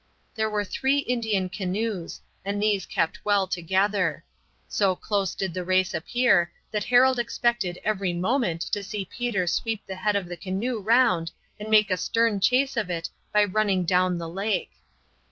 There 0.33 0.49
were 0.49 0.65
three 0.65 0.97
Indian 0.97 1.47
canoes, 1.47 2.21
and 2.43 2.59
these 2.59 2.87
kept 2.87 3.23
well 3.23 3.45
together. 3.45 4.25
So 4.67 4.95
close 4.95 5.35
did 5.35 5.53
the 5.53 5.63
race 5.63 5.93
appear 5.93 6.51
that 6.71 6.85
Harold 6.85 7.19
expected 7.19 7.77
every 7.83 8.11
moment 8.11 8.61
to 8.73 8.81
see 8.81 9.05
Peter 9.05 9.45
sweep 9.45 9.85
the 9.85 9.93
head 9.97 10.15
of 10.15 10.25
the 10.27 10.37
canoe 10.37 10.79
round 10.79 11.31
and 11.59 11.69
make 11.69 11.91
a 11.91 11.97
stern 11.97 12.39
chase 12.39 12.77
of 12.77 12.89
it 12.89 13.11
by 13.31 13.43
running 13.43 13.85
down 13.85 14.17
the 14.17 14.27
lake. 14.27 14.71